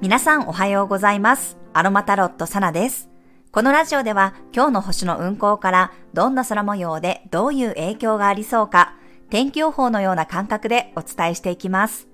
[0.00, 1.58] 皆さんおはようございます。
[1.74, 3.10] アロマタロットサナです。
[3.52, 8.94] このラジオでは今日の星の運行からどんな空模様でどういう影響がありそうか、
[9.28, 12.08] 天気予報のような感覚でお伝えしていきます。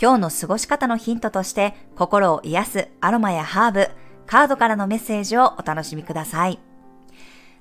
[0.00, 3.88] 今日の過ごし方のヒントとして心を癒すアロマやハーブ、
[4.26, 6.60] カードからのメッセージをお楽しみください。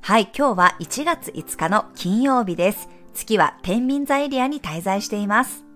[0.01, 2.89] はい、今日は1月5日の金曜日です。
[3.15, 5.66] 月は天秤座エリアに滞在しています。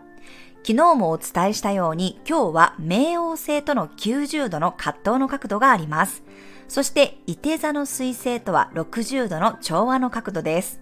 [0.63, 6.23] 昨日もお伝えしたように今日は冥王星との90度の葛藤の角度があります。
[6.67, 10.79] そして伊手座の水星とは60度の調和の角度です。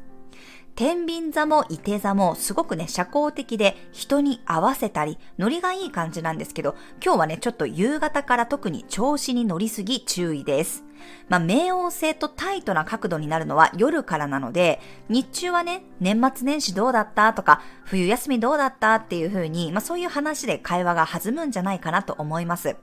[0.75, 10.83] 天秤座も伊手座もすごくね、社交的で人に合わせたり、ノリがいい感じなんですけど、今日はね、ちょっと夕方から特に調子に乗りすぎ注意です。
[11.27, 22.75] まあ、冥王星とタイトな角度になるのは夜からなので、日中はね、年末年始どうだったとか、冬休みどうだったっていう風に、まあ、そういう話で会話が弾むんじゃないかなと思います。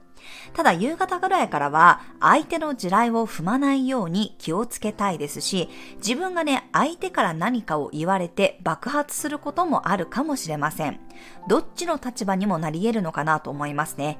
[0.53, 10.99] ただ夕方ぐらいからは相手の地雷を踏まないように気をつけたいですし、自分がね、相手から何かを言われて爆発することもあるかもしれません。
[11.47, 14.19] どっちの立場にもなり得るのかなと思いますね。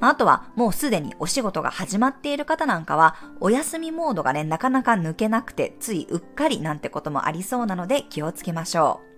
[0.00, 9.08] まあとはもうすでにお仕事が始まっている方なんかはお休みモードがね、なかなか抜けなくてついうっかりなんてこともありそうなので気をつけましょう。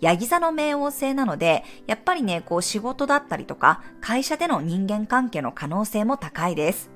[0.00, 6.90] ヤギ座の冥王星なので、やっぱりね、こう仕事だったりとか、会社での人間関係の可能性も高いです。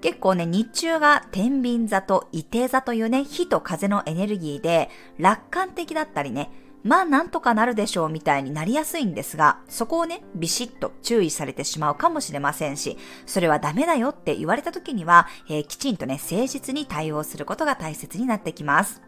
[0.00, 6.50] 結構ね、日中が天秤座と伊手座というね、火と風のエネルギーで、楽観的だったりね、
[6.84, 19.02] まあなんとかなるでしょうみたいになりやすいんですが、そこをね、ビシッと注意されてしまうかもしれませんし、それはダメだよって言われた時には、えー、きちんとね、誠実に対応することが大切になってきます。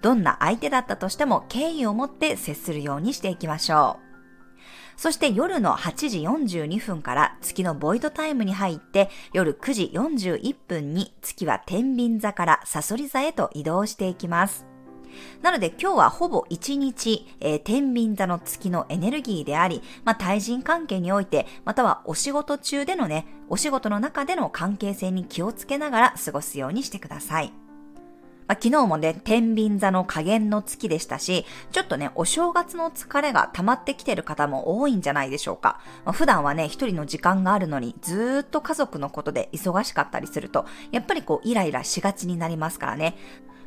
[0.00, 4.12] どんな相手だったとしても敬意を持って接するようにしていきましょう。
[4.96, 14.71] そして夜の8時42分から月のボイドタイムに入って夜9時41分に月は天秤座からサソリ座へと移動していきます。
[15.42, 27.52] なので今日はほぼ一日、えー、天秤座の月のエネルギーであり、まあ、対人関係において、またはお仕事中でのね、お仕事の中での関係性に気をつけながら過ごすようにしてください。
[28.48, 35.80] まあ、昨日もね、天秤座の加減の月でしたし、ちょっとね、お正月の疲れが溜まってきてる方も多いんじゃないでしょうか。
[36.04, 43.16] まあ、普段はね、一人の時間があるのに、ずっと家族のことで忙しかったりすると、やっぱりこう、イライラしがちになりますからね。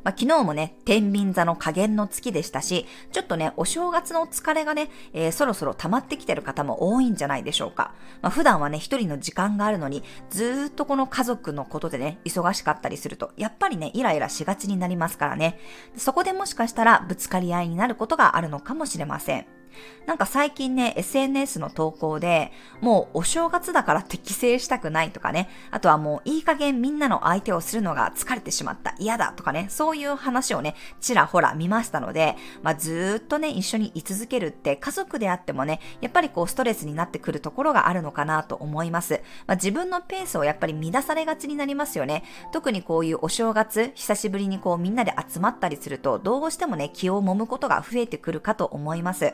[0.06, 7.96] まあ、昨日もね、天秤座の加減の月でしたし、ちょっとね、お正月の疲れがね、えー、そろそろ溜まってきてる方も多いんじゃないでしょうか。
[8.22, 15.60] まあ、普段はね、一人の時間があるのに、ずーっとこの家族のことでね、忙しかったりすると、やっぱりね、イライラしがちになりますからね。
[15.98, 19.55] そこでもしかしたらぶつかり合いになることがあるのかもしれません。
[20.06, 39.22] なんか最近ね、SNS の投稿で、もうお正月だからって帰省したくないとかね、あとはもういい加減みんなの相手をするのが疲れてしまった、嫌だとかね、そういう話をね、ちらほら見ましたので、まあ、ずーっとね、一緒に居続けるって家族であってもね、やっぱりこうストレスになってくるところがあるのかなと思います。
[39.48, 42.24] まあ、自分のペースをやっぱり乱されがちになりますよね。
[42.52, 49.34] 特にこういうお正月、久しぶりにこうみんなで集まったりすると、どうしてもね、気を揉むことが増えてくるかと思います。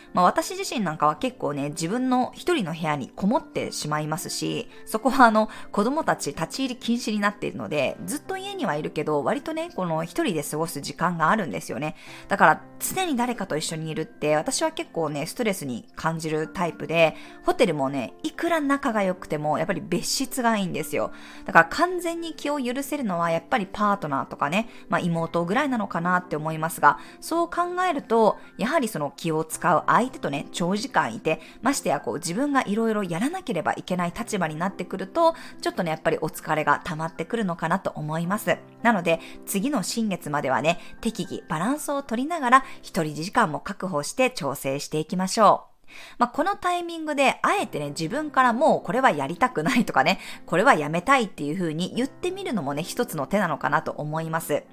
[0.13, 11.95] まあ私自身なんかは結構ね、自分の一人の部屋にこもってしまいますし、そこはあの、子供たち立ち入り禁止になっているので、ずっと家にはいるけど、割とね、この一人で過ごす時間があるんですよね。
[12.27, 21.11] だから、常に誰かと一緒にいるって、私は結構ね、ストレスに感じるタイプで、ホテルもね、いくら仲が良くても、やっぱり別室がいいんですよ。
[21.45, 38.57] だから完全に気を許せるのは、やっぱりパートナーとかね、まあ妹ぐらいなのかなって思いますが、そう考えると、やはりその気を使う相相手とね、長時間いて、ましてやこう自分がいろいろやらなければいけない立場になってくると、ちょっとね、やっぱりお疲れが溜まってくるのかなと思います。
[38.81, 45.70] なので、次の新月まではね、適宜バランスを取りながら、一人時間も確保して調整していきましょう。
[46.17, 54.63] まあ、このタイミングで、あえてね、自分からもうこれはやりたくないとかね、これはやめたいっていう風に言ってみるのもね、一つの手なのかなと思います。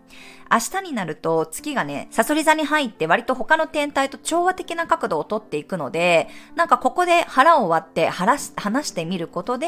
[0.51, 8.53] 明日になると月がね、サソリ座に入って割と他の天体と調和的な角度をとっていくので、なんかここで腹を割って話
[8.87, 9.67] してみることで、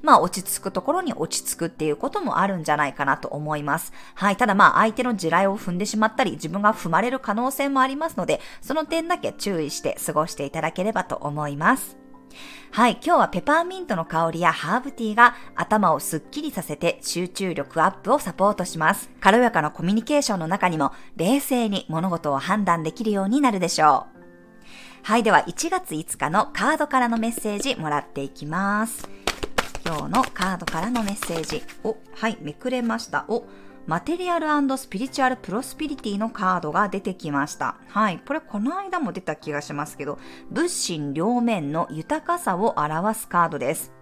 [0.00, 3.92] まあ落ち着くところに落ち着くっていうこともあるんじゃないかなと思います。
[4.14, 4.36] はい。
[4.36, 11.96] ただまあ相手の地雷を踏んでしまったり、自分が踏まれる可能性もありますので、その点だけ注意して過ごしていただければればと思います。
[12.70, 19.10] はい、今日はペパーミントの香りやハーブティーが頭をスッキリさせて集中力アップをサポートします。
[19.20, 24.22] 軽やかなコミュニケーションの中にも冷静に物事を判断できるようになるでしょう。
[25.02, 29.06] はい、では1月5日のカードからのメッセージもらっていきます。
[29.84, 31.62] 今日のカードからのメッセージ。
[31.82, 33.26] お、はい、めくれました。
[33.28, 33.44] お、
[33.86, 34.46] マテリアル
[34.76, 37.76] スピリチュアルプロスピリティのカードが出てきました。
[37.88, 38.20] はい。
[38.26, 40.18] これこの間も出た気がしますけど、
[40.50, 43.92] 物心両面の豊かさを表すカードです。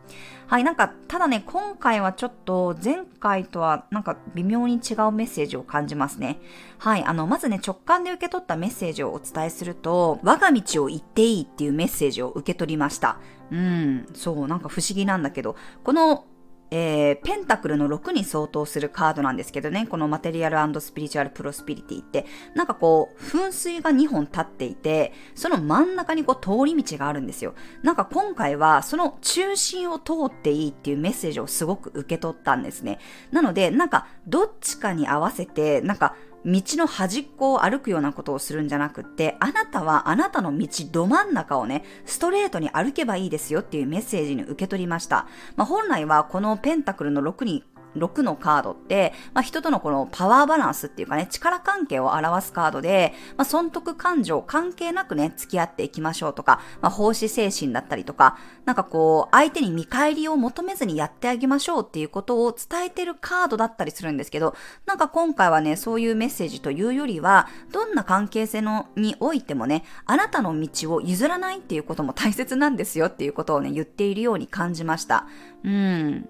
[0.48, 6.40] はい、なんか、ただね、今回はちょっと前回とはなんか微妙に違うメッセージを感じますね。
[6.78, 13.18] はい、あの、まずね、直感で受け取ったメッセージをお伝えすると、我が道を行っていいっていうメッセージを受け取りました。
[13.50, 16.24] うん、そう、なんか不思議なんだけど、この
[16.70, 27.54] えー、ペンタクルの6に相当するカードなんですけどね、このマテリアルスピリチュアルプロスピリティって、なんかこう、噴水が2本立っていて、その真ん中にこう通り道があるんですよ。
[27.82, 32.98] なんか今回はその中心を通っていいっていうメッセージをすごく受け取ったんですね。
[33.32, 36.14] なので、なんかどっちかに合わせて、なんか
[36.44, 45.26] 道の端っこを歩くようなことをするんじゃなくって、あなたはあなたの道ど真ん中をね、ストレートに歩けばいいですよっていうメッセージに受け取りました。
[45.56, 47.64] まあ、本来はこのペンタクルの6に
[47.96, 64.54] 6のカードって、まあ、人とのこのパワーバランスっていうかね、力関係を表すカードで、まあ、損得感情関係なくね、付き合っていきましょうとか、まあ、奉仕精神だったりとか、なんかこう、相手に見返りを求めずにやってあげましょうっていうことを伝えてるカードだったりするんですけど、
[64.86, 75.26] なんか今回はね、そういうメッセージというよりは、どんな関係性のにおいてもね、あなたの道を譲らないっていうことも大切なんですよっていうことをね、言っているように感じました。
[75.64, 76.28] うん。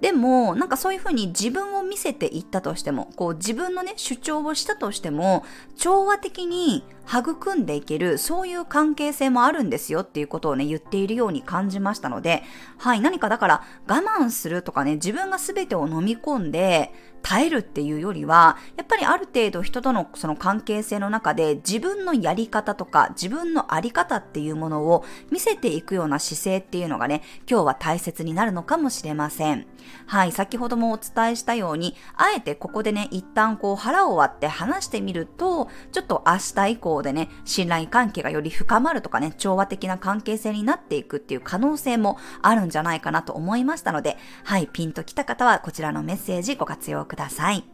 [0.00, 5.44] でも、なんかそういうふうに自分を見せていったとしても、こう自分のね、主張をしたとしても、
[5.76, 12.42] 調和的に育んでいける、そういう関係性もあるんですよっていうことをね、言っているように感じましたので、
[12.76, 29.66] はい、何かだから我慢するとかね、自分が全てを飲み込んで、耐えるっていうよりは、やっぱりある程度人とのその関係性の中で自分のやり方とか自分のあり方っていうものを見せていくような姿勢っていうのがね、今日は大切になるのかもしれません。
[30.06, 47.64] はい、先ほどもお伝えしたように、あえてここでね、一旦こう腹を割って話してみると、ちょっと明日以降でね、信頼関係がより深まるとかね、調和的な関係性になっていくっていう可能性もあるんじゃないかなと思いましたので、はい、ピンときた方はこちらのメッセージご活用ください。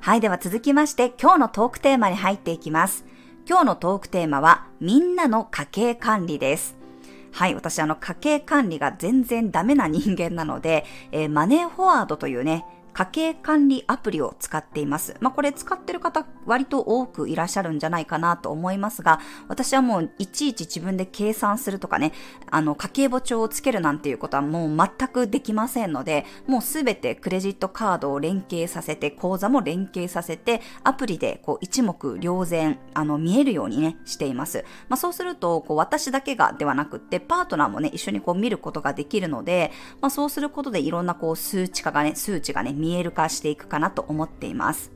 [0.00, 3.04] はい、では続きまして今日のトークテーマに入っていきます。
[3.48, 6.76] 今日のトークテーマはみんなの家計管理です。
[7.32, 12.64] はい、私あの家計管理が全然ダメな人間なので、えー、マネーフォワードというね、
[12.98, 15.14] 家計管理アプリを使っています。
[15.20, 22.10] まあ、これ使ってる方割と多くいらっしゃるんじゃないかなと思いますが、私はもういちいち自分で計算するとかね、
[22.50, 34.64] あの家計簿帳をつけるなんていうことはもう全くできませんので、もうすべてクレジットカードを連携させて、口座も連携させて、アプリでこう一目瞭然、あの見えるようにね、しています。
[34.88, 44.90] まあ、そうすると、こう私だけがではなくって、パートナーもね、一緒にこう見ることができるので、まあ、そうすることでいろんなこう数値化がね、数値がね、見見える化していくかなと思っています。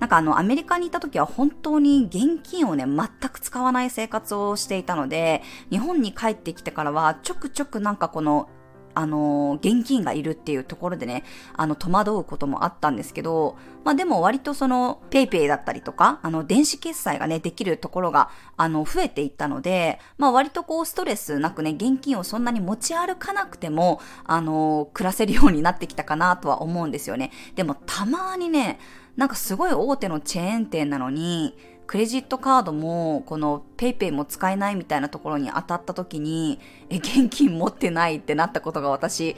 [0.00, 8.48] なんかあの、アメリカにいた時は本当に現金をね、全く使わない生活をしていたので、日本に帰ってきてからは、ちょくちょくなんかこの
[8.96, 11.22] あの、現金がいるっていうところでね、
[11.54, 27.32] あの、戸惑うこともあったんですけど、まあでも割とその、ペイペイだったりとか、あの、電子決済がね、できるところが、あの、増えていったので、まあ割とこう、ストレスなくね、現金をそんなに持ち歩かなくても、あの、暮らせるようになってきたかなとは思うんですよね。
[27.54, 28.78] でも、たまにね、
[29.16, 31.54] なんかすごい大手のチェーン店なのに、
[31.86, 36.58] クレジットカードも、この PayPay も使えないみたいなところに当たった時に、
[36.90, 39.36] え、現金持ってないってなったことが私、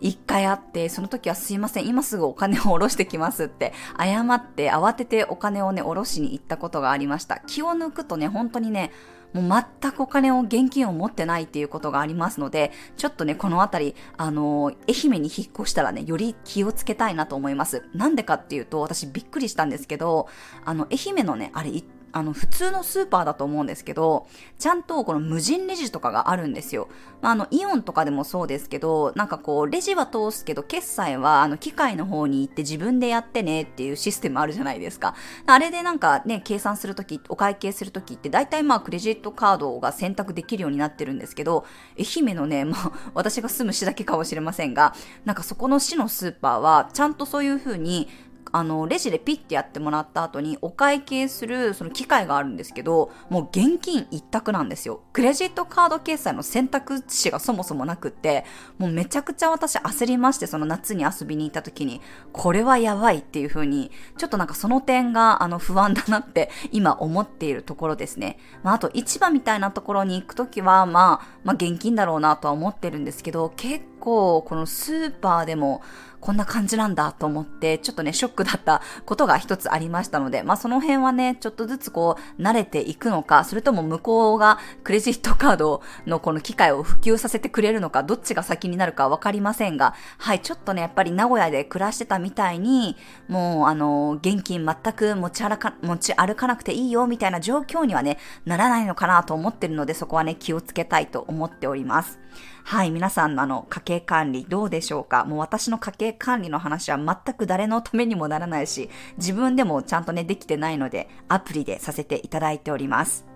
[0.00, 7.40] 一回あって、その時はすいません、今すぐお金を下ろしてきますって、謝って慌ててお金をね、下ろしに行ったことがありました。
[7.46, 8.90] 気を抜くとね、本当にね、
[9.34, 17.82] もう全くお金を、現金を持ってないっていうことがありますので、ちょっとね、このあたり、あの愛媛に引っ越したらね、より気をつけたいなと思います。
[17.92, 20.28] なんでかっていうと、私びっくりしたんですけど、
[20.64, 21.70] あの、愛媛のね、あれ、
[22.14, 24.28] あの、普通のスーパーだと思うんですけど、
[24.60, 26.88] ちゃんとこの無人レジとかがあるんですよ。
[27.20, 35.16] まあ、あの、イオンとかでもそうですけど、なんかこう、レジは通すけど、決済は、あの、機械の方に行って自分でやってねっていうシステムあるじゃないですか。
[35.44, 41.66] あれでなんかね、計算するとき、お会計するときって、大体まあ、クレジットカードが選択できるようになってるんですけど、
[41.98, 44.94] 愛媛のね、まあ、私が住む市だけかもしれませんが、
[45.24, 48.08] なんかそこの市のスーパーは、ちゃんとそういう風に、
[48.54, 55.00] あの、レジでピッてやってもらった後にお会計するその機械があるんですけど、もう現金一択なんですよ。
[55.12, 58.44] クレジットカード決済の選択肢がそもそもなくって、
[58.78, 62.00] もうめちゃくちゃ私焦りまして、その夏に遊びに行った時に、
[62.32, 68.38] これはやばいっていう風に、ちょっとなんかその点があの不安だなって今思っているところですね。
[68.62, 75.82] まああと市場みたいなところに行く時は、まあ、まあ現金だろうなとは思ってるんですけど、結構このスーパーでも
[76.24, 92.96] こんな感じなんだと思って、ちょっとね、ショックだったことが一つありましたので、まあその辺はね、ちょっとずつこう、慣れていくのか、それとも向こうがクレジットカードのこの機会を普及させてくれるのか、どっちが先になるかわかりませんが、はい、ちょっとね、やっぱり名古屋で暮らしてたみたいに、
[93.28, 98.16] もう、あの、現金全く持ち歩か、持ち歩かなくていいよ、みたいな状況にはね、
[98.46, 102.18] ならないのかなと思ってるので、そこはね、気をつけたいと思っております。
[102.66, 105.24] はい、皆さんのあの、家計管理どうでしょうか？
[105.26, 113.33] もう私の家計管理の話は全く誰のためにもならないし、自分でもちゃんとね、できてないので、アプリでさせていただいております。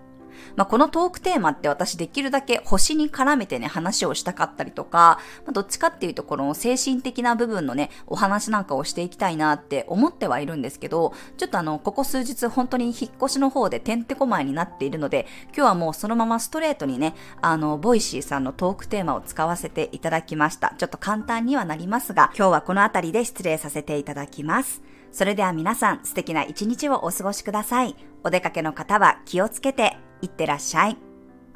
[0.55, 20.73] まあ、このトークテーマって私できるだけ星に絡めてね、話をしたかったりとか、まあ、どっちかっていうとこの精神的な部分のね、お話なんかをしていきたいなって思ってはいるんですけど、ちょっとあの、ここ数日本当に引っ越しの方でてんてこまいになっているので、今日はもうそのままストレートにね、あの、 Voicy さんのトークテーマを使わせていただきました。
[20.77, 24.81] ちょっと簡単にはなりますが、今日はこの辺りで失礼させていただきます。
[25.11, 27.95] それでは皆さん素敵な一日をお過ごしください。
[28.23, 31.08] お出かけの方は気をつけていってらっしゃい。